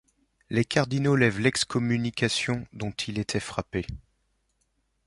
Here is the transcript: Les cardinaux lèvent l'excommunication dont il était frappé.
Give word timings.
Les 0.49 0.65
cardinaux 0.65 1.15
lèvent 1.15 1.37
l'excommunication 1.41 2.65
dont 2.73 2.89
il 2.89 3.19
était 3.19 3.39
frappé. 3.39 3.85